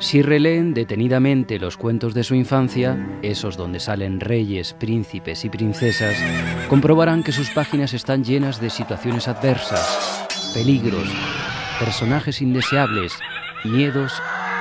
[0.00, 6.16] Si releen detenidamente los cuentos de su infancia, esos donde salen reyes, príncipes y princesas,
[6.68, 11.08] comprobarán que sus páginas están llenas de situaciones adversas, peligros,
[11.80, 13.12] personajes indeseables,
[13.64, 14.12] miedos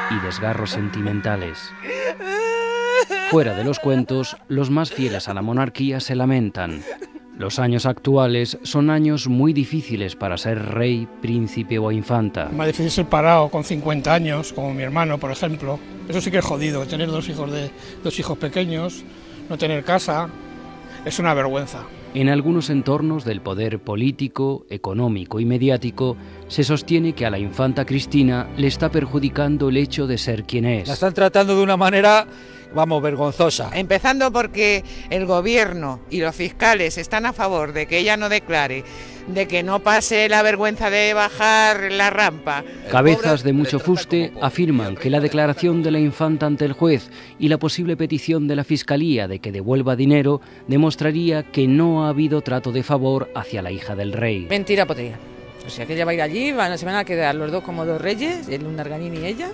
[0.10, 1.72] y desgarros sentimentales.
[3.30, 6.82] Fuera de los cuentos, los más fieles a la monarquía se lamentan.
[7.38, 12.50] Los años actuales son años muy difíciles para ser rey, príncipe o infanta.
[12.50, 15.80] Más difícil ser parado con 50 años, como mi hermano, por ejemplo.
[16.10, 17.70] Eso sí que es jodido, tener dos hijos, de,
[18.04, 19.04] dos hijos pequeños,
[19.50, 20.30] no tener casa,
[21.06, 21.84] es una vergüenza.
[22.16, 26.18] En algunos entornos del poder político, económico y mediático,
[26.48, 30.66] se sostiene que a la infanta Cristina le está perjudicando el hecho de ser quien
[30.66, 30.88] es.
[30.88, 32.26] La están tratando de una manera
[32.74, 33.72] vamos, vergonzosa.
[33.74, 38.84] Empezando porque el gobierno y los fiscales están a favor de que ella no declare,
[39.28, 42.64] de que no pase la vergüenza de bajar la rampa.
[42.90, 47.50] Cabezas de mucho fuste afirman que la declaración de la infanta ante el juez y
[47.50, 52.42] la posible petición de la fiscalía de que devuelva dinero demostraría que no ha habido
[52.42, 54.48] trato de favor hacia la hija del rey.
[54.50, 55.18] Mentira podría.
[55.66, 57.62] O sea, que ella va a ir allí, van, se van a quedar los dos
[57.62, 59.52] como dos reyes, el Unarganín y ella,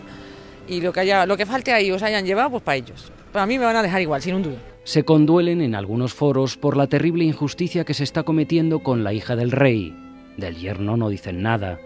[0.67, 3.11] y lo que, haya, lo que falte ahí os hayan llevado, pues para ellos.
[3.31, 4.55] Para mí me van a dejar igual, sin un duro.
[4.83, 9.13] Se conduelen en algunos foros por la terrible injusticia que se está cometiendo con la
[9.13, 9.95] hija del rey.
[10.37, 11.79] Del yerno no dicen nada.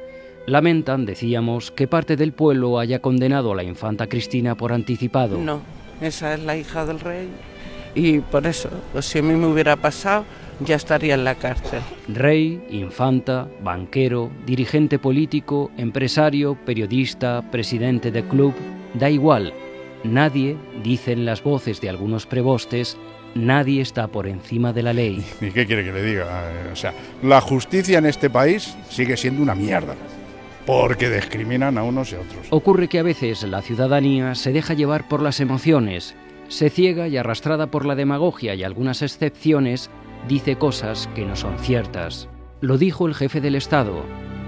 [0.45, 5.37] Lamentan, decíamos, que parte del pueblo haya condenado a la infanta Cristina por anticipado.
[5.37, 5.61] No,
[6.01, 7.27] esa es la hija del rey.
[7.95, 10.23] Y por eso, pues si a mí me hubiera pasado,
[10.59, 11.81] ya estaría en la cárcel.
[12.07, 18.53] Rey, infanta, banquero, dirigente político, empresario, periodista, presidente de club,
[18.93, 19.53] da igual.
[20.03, 22.97] Nadie, dicen las voces de algunos prebostes,
[23.35, 25.23] nadie está por encima de la ley.
[25.41, 26.25] ¿Y qué quiere que le diga?
[26.71, 29.95] O sea, la justicia en este país sigue siendo una mierda
[30.65, 32.47] porque discriminan a unos y a otros.
[32.49, 36.13] Ocurre que a veces la ciudadanía se deja llevar por las emociones,
[36.49, 39.89] se ciega y arrastrada por la demagogia y algunas excepciones,
[40.27, 42.29] dice cosas que no son ciertas.
[42.61, 44.03] Lo dijo el jefe del Estado.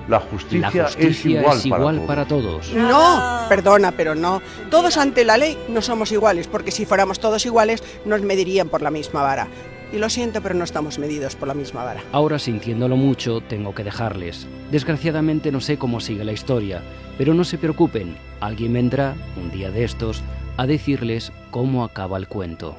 [0.08, 2.74] La justicia, es igual, para, todos.
[2.74, 4.42] No, perdona, pero no.
[4.72, 8.82] Todos ante la ley no somos iguales, porque si fuéramos todos iguales nos medirían por
[8.82, 9.48] la misma vara.
[9.94, 12.02] Y lo siento, pero no estamos medidos por la misma vara.
[12.12, 14.48] Ahora, sintiéndolo mucho, tengo que dejarles.
[14.72, 16.82] Desgraciadamente no sé cómo sigue la historia,
[17.20, 20.24] pero no se preocupen, alguien vendrá, un día de estos,
[20.58, 22.76] a decirles cómo acaba el cuento.